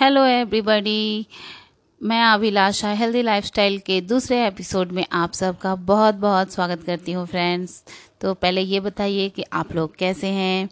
Hello 0.00 0.24
everybody 0.24 1.26
मैं 2.02 2.22
अभिलाषा 2.22 2.90
healthy 2.92 3.22
lifestyle 3.22 3.78
के 3.78 4.00
दूसरे 4.00 4.46
एपिसोड 4.46 4.92
में 4.92 5.06
आप 5.12 5.32
सबका 5.32 5.74
बहुत 5.74 6.14
बहुत 6.14 6.52
स्वागत 6.52 6.82
करती 6.82 7.12
हूँ 7.12 7.26
फ्रेंड्स 7.26 7.82
तो 8.20 8.34
पहले 8.34 8.60
ये 8.60 8.80
बताइए 8.80 9.28
कि 9.28 9.44
आप 9.52 9.72
लोग 9.72 9.96
कैसे 9.96 10.26
हैं? 10.26 10.68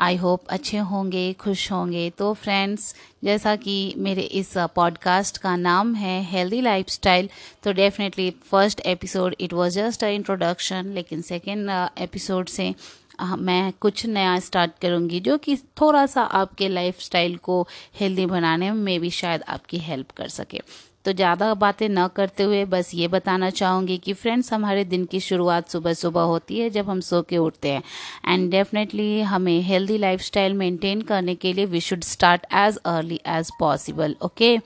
आई 0.00 0.16
होप 0.16 0.46
अच्छे 0.48 0.78
होंगे, 0.78 1.32
खुश 1.32 1.72
होंगे. 1.72 2.10
तो 2.10 2.34
फ्रेंड्स 2.34 2.94
जैसा 3.24 3.56
कि 3.56 3.94
मेरे 3.98 4.20
इस 4.20 4.52
पॉडकास्ट 4.56 5.38
का 5.38 5.56
नाम 5.56 5.94
है 5.94 6.24
हेल्दी 6.24 6.60
लाइफस्टाइल 6.60 7.28
तो 7.62 7.72
definitely 7.72 8.30
first 8.30 8.80
episode 8.80 9.34
it 9.40 9.52
was 9.52 9.74
just 9.74 10.04
a 10.04 10.08
introduction 10.08 10.86
लेकिन 10.86 11.22
सेकेंड 11.22 11.88
एपिसोड 11.98 12.46
से 12.46 12.74
मैं 13.22 13.72
कुछ 13.80 14.06
नया 14.06 14.38
स्टार्ट 14.40 14.78
करूँगी 14.82 15.20
जो 15.20 15.36
कि 15.38 15.56
थोड़ा 15.80 16.06
सा 16.06 16.22
आपके 16.22 16.68
लाइफस्टाइल 16.68 17.36
को 17.38 17.66
हेल्दी 18.00 18.26
बनाने 18.26 18.70
में 18.70 18.98
भी 19.00 19.10
शायद 19.12 19.42
आपकी 19.48 19.78
हेल्प 19.80 20.10
कर 20.10 20.28
सके। 20.28 20.60
तो 21.04 21.12
ज़्यादा 21.12 21.52
बातें 21.54 21.88
न 21.88 22.06
करते 22.16 22.42
हुए 22.42 22.64
बस 22.64 22.90
ये 22.94 23.06
बताना 23.08 23.48
चाहूँगी 23.50 23.96
कि 23.98 24.12
फ्रेंड्स 24.12 24.52
हमारे 24.52 24.84
दिन 24.84 25.04
की 25.04 25.20
शुरुआत 25.20 25.68
सुबह 25.68 25.94
सुबह 25.94 26.20
होती 26.22 26.58
है 26.58 26.68
जब 26.70 26.90
हम 26.90 27.00
सो 27.00 27.22
के 27.22 27.38
उठते 27.38 27.68
हैं। 27.68 27.82
एंड 28.28 28.50
डेफिनेटली 28.50 29.20
हमें 29.22 29.60
हेल्दी 29.62 29.98
लाइफस्टाइल 29.98 30.54
मेंटेन 30.54 31.02
करने 31.02 31.34
के 31.34 31.52
लिए 31.52 31.64
we 31.66 31.80
should 31.80 32.04
start 32.04 32.46
as 32.54 32.76
early 32.86 33.20
as 33.28 33.50
possible 33.60 34.16
okay 34.22 34.56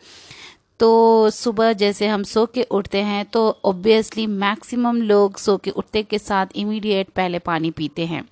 तो 0.80 1.30
सुबह 1.30 1.72
जैसे 1.72 2.06
हम 2.06 2.22
सो 2.22 2.46
के 2.46 2.62
उठते 2.62 2.98
हैं 2.98 3.24
तो 3.24 3.58
ऑब्वियसली 3.64 4.26
मैक्सिमम 4.26 5.02
लोग 5.02 5.38
सो 5.38 5.56
के 5.56 5.70
उठते 5.70 6.02
के 6.02 6.18
साथ 6.18 6.46
इमीडिएट 6.56 7.08
पहले 7.08 7.38
पानी 7.38 7.70
पीते 7.70 8.06
हैं। 8.06 8.28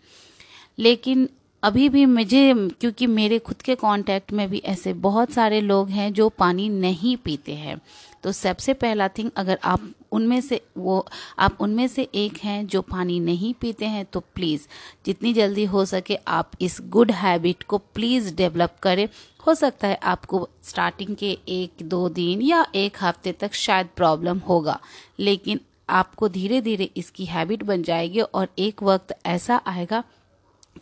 लेकिन 0.78 1.28
अभी 1.64 1.88
भी 1.88 2.04
मुझे, 2.06 2.54
क्योंकि 2.80 3.06
मेरे 3.06 3.38
खुद 3.38 3.62
के 3.62 3.74
कांटेक्ट 3.74 4.32
में 4.32 4.48
भी 4.50 4.58
ऐसे 4.66 4.92
बहुत 4.92 5.30
सारे 5.30 5.60
लोग 5.60 5.90
हैं 5.90 6.12
जो 6.12 6.28
पानी 6.28 6.68
नहीं 6.68 7.16
पीते 7.16 7.52
हैं। 7.54 7.80
तो 8.22 8.32
सबसे 8.32 8.74
पहला 8.74 9.06
थिंग 9.08 9.30
अगर 9.36 9.58
आप 9.64 9.88
उनमें 10.12 10.40
से 10.40 10.60
वो, 10.76 11.06
आप 11.38 11.56
उनमें 11.60 11.86
से 11.88 12.02
एक 12.14 12.38
हैं 12.38 12.66
जो 12.66 12.82
पानी 12.82 13.18
नहीं 13.20 13.52
पीते 13.54 13.86
हैं 13.86 14.04
तो 14.04 14.20
प्लीज़ 14.34 14.66
जितनी 15.06 15.32
जल्दी 15.34 15.64
हो 15.64 15.84
सके 15.84 16.18
आप 16.28 16.50
इस 16.60 16.78
गुड 16.88 17.10
हैबिट 17.12 17.62
को 17.62 17.78
प्लीज़ 17.78 18.34
डेवलप 18.34 18.76
करें। 18.82 19.08
हो 19.46 19.54
सकता 19.54 19.88
है 19.88 19.98
आपको 20.04 20.48
स्टार्टिंग 20.62 21.14
के 21.16 21.30
एक, 21.48 21.72
दो 21.82 22.08
दिन 22.08 22.42
या 22.42 22.64
एक 22.74 22.96
हफ़्ते 23.02 23.32
तक 23.32 23.54
शायद 23.54 23.88
प्रॉब्लम 23.96 24.38
होगा, 24.38 24.78
लेकिन 25.18 25.60
आपको 25.88 26.28
धीरे 26.28 26.60
धीरे 26.60 26.90
इसकी 26.96 27.24
हैबिट 27.26 27.62
बन 27.62 27.82
जाएगी 27.82 28.20
और 28.20 28.48
एक 28.58 28.82
वक्त 28.82 29.16
ऐसा 29.26 29.60
आएगा 29.66 30.02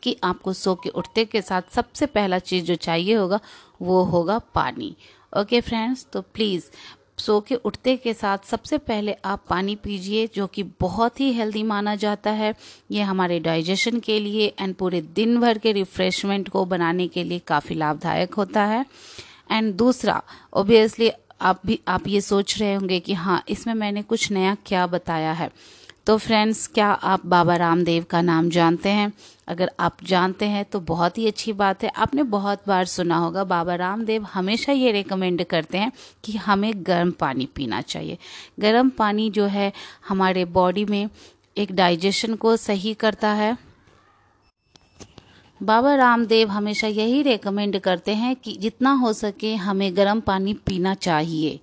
कि 0.03 0.17
आपको 0.25 0.53
सो 0.53 0.75
के 0.75 0.89
उठते 0.91 1.25
के 1.25 1.43
साथ 1.43 1.75
सबसे 1.75 2.07
पहला 2.07 2.39
चीज़ 2.39 2.65
जो 2.65 2.75
चाहिए 2.77 3.15
होगा, 3.15 3.41
वो 3.83 4.03
होगा 4.05 4.39
पानी। 4.55 4.95
ओके 5.33 5.61
फ्रेंड्स 5.61 6.07
तो 6.13 6.21
प्लीज़ 6.23 6.65
सो 7.19 7.39
के 7.41 7.55
उठते 7.55 7.97
के 7.97 8.13
साथ 8.15 8.47
सबसे 8.47 8.79
पहले 8.79 9.13
आप 9.25 9.45
पानी 9.49 9.75
पीजिए, 9.77 10.27
जो 10.27 10.47
कि 10.47 10.63
बहुत 10.81 11.21
ही 11.21 11.33
हेल्दी 11.33 11.63
माना 11.63 11.95
जाता 11.95 12.31
है। 12.31 12.55
ये 12.91 13.03
हमारे 13.03 13.39
डाइजेशन 13.41 13.99
के 14.01 14.19
लिए 14.21 14.47
एंड 14.61 14.75
पूरे 14.75 15.01
दिन 15.01 15.41
भर 15.41 15.59
के 15.59 15.73
रिफ्रेशमेंट 15.73 16.49
को 16.49 16.65
बनाने 16.65 17.07
के 17.09 17.25
लिए 17.25 17.39
काफ़ी 17.39 17.75
लाभदायक 17.75 18.35
होता 18.35 18.65
है। 18.65 18.85
एंड 19.51 19.75
दूसरा 19.75 20.23
ओबियसली 20.53 21.11
आप 21.41 21.61
भी, 21.67 21.79
आप 21.89 22.07
ये 22.09 22.21
सोच 22.21 22.59
रहे 22.59 22.75
होंगे 22.75 23.01
कि 23.01 23.13
हाँ 23.13 23.43
इसमें 23.49 23.75
मैंने 23.75 24.03
कुछ 24.03 24.31
नया 24.33 24.57
क्या 24.67 24.87
बताया 24.87 25.33
है। 25.33 25.51
तो 26.07 26.17
फ्रेंड्स 26.19 26.67
क्या 26.67 26.87
आप 26.87 27.27
बाबा 27.27 27.57
रामदेव 27.57 28.05
का 28.11 28.21
नाम 28.21 28.49
जानते 28.51 28.89
हैं? 28.89 29.13
अगर 29.49 29.71
आप 29.81 29.97
जानते 30.03 30.45
हैं 30.45 30.65
तो 30.65 30.81
बहुत 30.81 31.19
ही 31.19 31.27
अच्छी 31.27 31.53
बात 31.53 31.83
है। 31.85 31.89
आपने 31.89 32.23
बहुत 32.23 32.63
बार 32.67 32.85
सुना 32.85 33.17
होगा, 33.17 33.45
बाबा 33.45 33.75
रामदेव 33.75 34.23
हमेशा 34.25 34.73
ये 34.73 34.93
रेकमेंड 34.93 35.45
करते 35.45 35.79
हैं 35.79 35.93
कि 36.25 36.37
हमें 36.37 36.73
गर्म 36.77 37.11
पानी 37.11 37.47
पीना 37.47 37.81
चाहिए। 37.81 38.19
गर्म 38.61 38.91
पानी 38.91 39.29
जो 39.31 39.47
है, 39.47 39.73
हमारे 40.09 40.45
बॉडी 40.45 40.85
में 40.85 41.09
एक 41.57 41.73
डाइजेशन 41.73 42.35
को 42.35 42.57
सही 42.57 42.95
करता 42.95 43.29
है। 43.29 43.57
बाबा 45.61 45.95
रामदेव 45.95 46.49
हमेशा 46.49 46.87
यही 46.87 47.23
रेकमेंड 47.23 47.79
करते 47.79 48.15
हैं 48.15 48.35
कि 48.37 48.57
जितना 48.57 48.93
हो 48.93 49.13
सके 49.13 49.55
हमें 49.55 49.97
गर्म 49.97 50.21
पानी 50.21 50.55
पीना 50.55 50.95
चाहिए। 50.95 51.61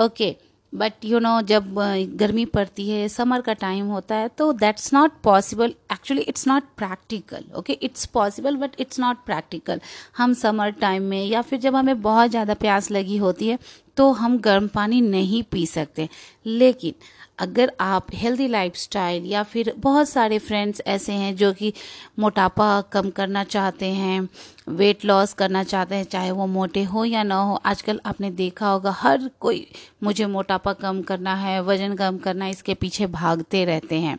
ओके. 0.00 0.34
बट 0.76 1.04
यू 1.04 1.18
नो 1.18 1.40
जब 1.42 1.74
गर्मी 2.16 2.44
पड़ती 2.44 2.88
है 2.90 3.08
समर 3.08 3.40
का 3.40 3.52
टाइम 3.52 3.86
होता 3.86 4.14
है 4.14 4.28
तो 4.28 4.52
that's 4.52 4.92
not 4.94 5.12
possible 5.24 5.74
actually 5.92 6.22
it's 6.22 6.48
not 6.48 6.62
practical 6.76 7.44
okay 7.56 7.72
it's 7.72 8.06
possible 8.06 8.56
but 8.56 8.70
it's 8.78 9.00
not 9.00 9.16
practical 9.26 9.80
हम 10.16 10.34
समर 10.34 10.70
टाइम 10.70 11.02
में, 11.02 11.24
या 11.24 11.42
फिर 11.42 11.58
जब 11.58 11.76
हमें 11.76 12.02
बहुत 12.02 12.30
ज़्यादा 12.30 12.54
प्यास 12.54 12.90
लगी 12.90 13.16
होती 13.16 13.48
है 13.48 13.58
तो 13.96 14.10
हम 14.12 14.38
गर्म 14.38 14.66
पानी 14.68 15.00
नहीं 15.00 15.42
पी 15.42 15.66
सकते। 15.66 16.08
लेकिन 16.46 16.94
अगर 17.38 17.72
आप 17.80 18.06
हेल्दी 18.14 18.46
लाइफस्टाइल 18.48 19.24
या 19.26 19.42
फिर 19.42 19.72
बहुत 19.78 20.08
सारे 20.08 20.38
फ्रेंड्स 20.38 20.82
ऐसे 20.86 21.12
हैं 21.12 21.34
जो 21.36 21.52
कि 21.52 21.72
मोटापा 22.18 22.80
कम 22.92 23.10
करना 23.10 23.44
चाहते 23.44 23.86
हैं 23.86 24.28
वेट 24.68 25.04
लॉस 25.04 25.32
करना 25.32 25.62
चाहते 25.62 25.94
हैं, 25.94 26.04
चाहे 26.04 26.30
वो 26.30 26.46
मोटे 26.46 26.82
हो 26.82 27.04
या 27.04 27.22
ना 27.22 27.36
हो, 27.36 27.54
आजकल 27.56 28.00
आपने 28.06 28.30
देखा 28.30 28.68
होगा 28.68 28.90
हर 28.90 29.30
कोई 29.40 29.66
मुझे 30.02 30.26
मोटापा 30.26 30.72
कम 30.72 31.02
करना 31.02 31.34
है, 31.34 31.60
वज़न 31.62 31.94
कम 31.94 32.18
करना 32.18 32.44
है, 32.44 32.50
इसके 32.50 32.74
पीछे 32.74 33.06
भागते 33.06 33.64
रहते 33.64 34.00
हैं। 34.00 34.18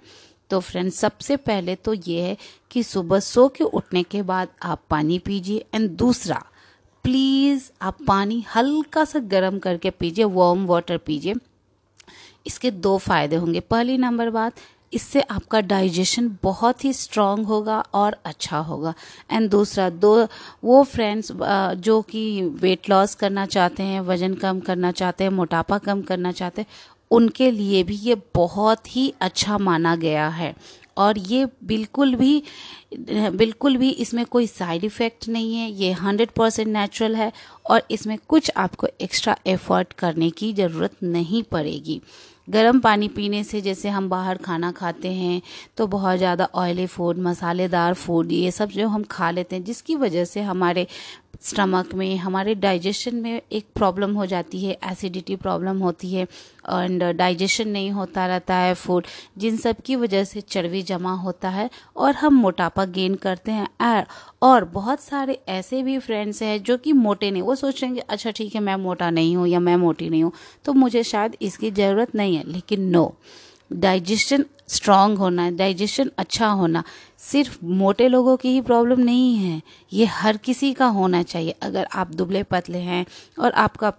तो 0.50 0.60
फ्रेंड्स 0.60 0.96
सबसे 0.96 1.36
पहले 1.38 1.76
तो 1.76 1.94
ये 1.94 2.22
है 2.22 2.38
कि 2.72 2.84
सुबह 2.84 3.20
सो 3.20 3.48
के 3.48 3.64
उठने 3.64 4.04
के 4.04 4.22
बाद 4.22 4.48
आप 4.64 4.82
पानी 4.90 5.20
पीजिए। 5.20 5.66
एंड 5.74 5.90
दूसरा 5.90 6.44
प्लीज़ 7.06 7.70
आप 7.82 7.98
पानी 8.08 8.44
हल्का 8.56 9.04
सा 9.06 9.20
गर्म 9.32 9.58
करके 9.60 9.90
पीजिए 9.90 10.26
वार्म 10.28 10.66
वाटर 10.66 10.98
पीजिए। 10.98 11.34
इसके 12.46 12.72
दो 12.72 12.98
फ़ायदे 12.98 13.36
होंगे। 13.36 13.60
पहली 13.62 13.98
नंबर 13.98 14.30
बात, 14.30 14.54
इससे 14.94 15.22
आपका 15.22 15.62
डाइजेशन 15.64 16.30
बहुत 16.44 16.86
ही 16.86 16.94
स्ट्रांग 16.94 17.46
होगा 17.46 17.80
और 17.94 18.16
अच्छा 18.26 18.58
होगा। 18.60 18.94
एंड 19.32 19.50
दूसरा, 19.50 19.90
दो, 19.90 20.28
वो 20.64 20.84
फ्रेंड्स 20.86 21.32
जो 21.32 22.02
कि 22.02 22.42
वेट 22.62 22.90
लॉस 22.90 23.16
करना 23.16 23.46
चाहते 23.48 23.84
हैं, 23.84 24.02
वज़न 24.02 24.34
कम 24.36 24.60
करना 24.60 24.92
चाहते 24.94 25.24
हैं, 25.24 25.32
मोटापा 25.32 25.78
कम 25.80 26.02
करना 26.02 26.32
चाहते 26.32 26.62
हैं, 26.62 26.68
उनके 27.12 27.52
लिए 27.52 27.84
भी 27.84 27.96
ये 27.96 28.16
बहुत 28.36 28.96
ही 28.96 29.14
अच्छा 29.22 29.58
माना 29.60 29.96
गया 29.98 30.28
है। 30.30 30.54
और 30.98 31.18
ये 31.20 31.46
बिल्कुल 31.66 32.16
भी 32.16 32.44
बिल्कुल 33.10 33.78
भी 33.78 33.90
इसमें 33.92 34.26
कोई 34.26 34.48
साइड 34.48 34.84
इफ़ेक्ट 34.84 35.28
नहीं 35.30 35.56
है, 35.56 35.70
ये 35.72 35.92
हंड्रेड 35.94 36.30
परसेंट 36.32 36.68
नेचुरल 36.68 37.16
है 37.16 37.32
और 37.66 37.82
इसमें 37.92 38.18
कुछ 38.28 38.52
आपको 38.58 38.88
एक्स्ट्रा 39.02 39.36
एफर्ट 39.48 39.94
करने 39.94 40.30
की 40.32 40.54
ज़रूरत 40.54 41.04
नहीं 41.04 41.44
पड़ेगी। 41.44 42.02
गर्म 42.50 42.80
पानी 42.80 43.08
पीने 43.08 43.44
से 43.44 43.60
जैसे 43.62 43.90
हम 43.90 44.10
बाहर 44.10 44.38
खाना 44.38 44.72
खाते 44.72 45.12
हैं 45.12 45.42
तो 45.78 45.88
बहुत 45.88 46.18
ज़्यादा 46.18 46.48
ऑयली 46.56 46.86
फ़ूड 46.88 47.20
मसालेदार 47.20 47.94
फ़ूड 47.94 48.32
ये 48.32 48.52
सब 48.52 48.70
जो 48.70 48.88
हम 48.88 49.04
खा 49.04 49.30
लेते 49.32 49.56
हैं, 49.56 49.64
जिसकी 49.64 49.96
वजह 49.96 50.26
से 50.26 50.42
हमारे 50.44 50.86
स्टमक 51.46 51.94
में, 51.94 52.18
हमारे 52.18 52.54
डाइजेशन 52.56 53.16
में 53.16 53.42
एक 53.52 53.66
प्रॉब्लम 53.76 54.14
हो 54.14 54.26
जाती 54.26 54.64
है, 54.66 54.78
एसिडिटी 54.84 55.36
प्रॉब्लम 55.36 55.80
होती 55.80 56.14
है 56.14 56.24
एंड 56.24 57.04
डाइजेशन 57.14 57.70
नहीं 57.70 57.92
होता 57.92 58.26
रहता 58.28 58.56
है, 58.56 58.74
फ़ूड 58.74 59.06
जिन 59.38 59.58
सब 59.58 59.82
की 59.86 59.96
वजह 59.96 60.24
से 60.24 60.42
चर्बी 60.42 60.82
जमा 60.84 61.14
होता 61.16 61.50
है 61.50 61.70
और 61.96 62.16
हम 62.16 62.36
मोटापा 62.36 62.86
गेन 62.88 63.16
करते 63.18 63.52
हैं। 63.52 64.06
और 64.44 64.66
बहुत 64.66 65.02
सारे 65.02 65.40
ऐसे 65.50 65.82
भी 65.84 65.98
फ्रेंड्स 66.00 66.42
हैं 66.44 66.62
जो 66.64 66.78
कि 66.78 66.94
मोटे 66.94 67.32
नहीं, 67.32 67.42
वो 67.42 67.56
सोच 67.56 67.82
रहे 67.84 67.92
हैं 67.92 68.04
अच्छा 68.10 68.32
ठीक 68.32 68.56
है, 68.56 68.62
मैं 68.62 68.76
मोटा 68.78 69.10
नहीं 69.10 69.36
हूँ 69.36 69.48
या 69.48 69.60
मैं 69.60 69.76
मोटी 69.78 70.10
नहीं 70.10 70.24
हूँ 70.24 70.32
तो 70.66 70.74
मुझे 70.74 71.04
शायद 71.06 71.36
इसकी 71.42 71.72
ज़रूरत 71.72 72.16
नहीं 72.16 72.36
है। 72.36 72.44
लेकिन 72.46 72.90
नो 72.90 73.14
डाइजेशन 73.72 74.46
स्ट्रांग 74.68 75.18
होना 75.18 75.44
है 75.44 75.56
डाइजेशन 75.56 76.12
अच्छा 76.18 76.48
होना, 76.50 76.84
सिर्फ़ 77.22 77.58
मोटे 77.64 78.08
लोगों 78.08 78.36
की 78.38 78.50
ही 78.50 78.62
प्रॉब्लम 78.62 79.00
नहीं 79.00 79.36
है। 79.36 79.62
ये 79.94 80.06
हर 80.06 80.38
किसी 80.38 80.74
का 80.74 80.86
होना 80.88 81.22
चाहिए। 81.24 81.56
अगर 81.62 81.88
आप 81.94 82.14
दुबले 82.14 82.44
पतले 82.44 82.78
हैं 82.80 83.06
और 83.40 83.52
आपका 83.54 83.94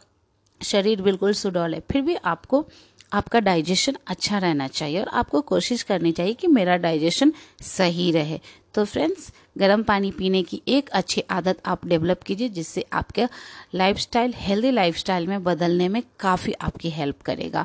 शरीर 0.61 1.03
बिल्कुल 1.03 1.33
सुडौल 1.33 1.75
है, 1.75 1.83
फिर 1.91 2.03
भी 2.03 2.15
आपको 2.15 2.65
आपका 3.13 3.41
डाइजेशन 3.41 3.97
अच्छा 4.07 4.39
रहना 4.39 4.67
चाहिए 4.69 5.01
और 5.01 5.09
आपको 5.09 5.41
कोशिश 5.41 5.83
करनी 5.83 6.13
चाहिए 6.13 6.35
कि 6.35 6.47
मेरा 6.49 6.77
डाइजेशन 6.77 7.33
सही 7.63 8.11
रहे। 8.13 8.41
तो 8.75 8.85
फ्रेंड्स 8.85 9.31
गर्म 9.59 9.83
पानी 9.83 10.11
पीने 10.11 10.43
की 10.43 10.61
एक 10.69 10.89
अच्छी 10.91 11.23
आदत 11.31 11.61
आप 11.67 11.87
डेवलप 11.87 12.23
कीजिए, 12.23 12.49
जिससे 12.49 12.85
आपके 12.93 13.27
लाइफस्टाइल 13.75 14.35
हेल्दी 14.37 14.71
लाइफस्टाइल 14.71 15.27
में 15.27 15.43
बदलने 15.43 15.89
में 15.89 16.03
काफ़ी 16.21 16.53
आपकी 16.53 16.91
हेल्प 16.91 17.23
करेगा। 17.23 17.65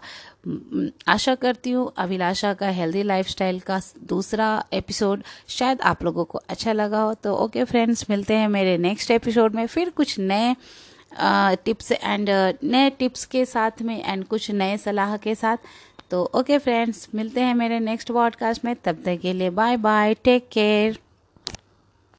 आशा 1.08 1.36
करती 1.36 1.72
हूँ, 1.72 1.92
अभिलाषा 1.98 2.54
का 2.54 2.70
हेल्दी 2.70 3.04
लाइफस्टाइल 3.04 3.60
का 3.60 3.80
दूसरा 4.04 4.64
एपिसोड 4.74 5.24
शायद 5.50 5.82
आप 5.82 6.04
लोगों 6.04 6.26
को 6.26 6.38
अच्छा 6.40 6.74
लगा 6.74 7.02
हो। 7.02 7.14
तो 7.14 7.36
ओके 7.36 7.64
फ्रेंड्स 7.64 8.06
मिलते 8.10 8.34
हैं 8.34 8.48
मेरे 8.48 8.78
नेक्स्ट 8.78 9.12
एपिसोड 9.12 9.56
में। 9.56 9.66
फिर 9.68 9.90
कुछ 9.90 10.20
नए 10.20 10.56
टिप्स 11.16 11.92
एंड 11.92 12.30
नए 12.64 12.90
टिप्स 12.90 13.26
के 13.26 13.46
साथ 13.46 13.82
में 13.82 14.04
एंड 14.04 14.24
कुछ 14.26 14.50
नए 14.52 14.78
सलाह 14.78 15.16
के 15.18 15.36
साथ। 15.36 15.58
तो 16.12 16.24
ओके 16.36 16.58
फ्रेंड्स 16.58 17.08
मिलते 17.16 17.42
हैं 17.42 17.54
मेरे 17.56 17.80
नेक्स्ट 17.80 18.12
पॉडकास्ट 18.12 18.66
में। 18.66 18.76
तब 18.76 19.02
तक 19.06 19.20
के 19.22 19.34
लिए 19.34 19.50
बाय 19.50 19.78
बाय 19.78 20.14
टेक 20.14 20.50
केयर 20.52 21.00